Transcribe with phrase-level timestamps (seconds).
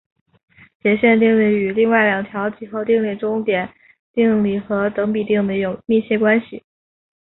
[0.81, 3.69] 截线定理与另外两条几何定理中点
[4.15, 6.63] 定理和等比定理有密切关系。